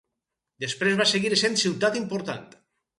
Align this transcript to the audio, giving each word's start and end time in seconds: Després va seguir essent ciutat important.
Després 0.65 0.97
va 1.03 1.07
seguir 1.11 1.33
essent 1.39 1.61
ciutat 1.67 2.03
important. 2.05 2.55